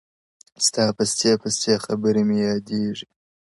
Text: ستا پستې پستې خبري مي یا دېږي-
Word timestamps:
ستا 0.65 0.85
پستې 0.97 1.31
پستې 1.41 1.73
خبري 1.85 2.23
مي 2.27 2.37
یا 2.45 2.53
دېږي- 2.67 3.07